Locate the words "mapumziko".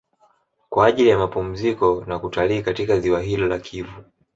1.17-2.03